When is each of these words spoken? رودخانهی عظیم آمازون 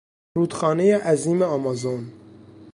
رودخانهی 0.37 0.91
عظیم 0.91 1.41
آمازون 1.43 2.13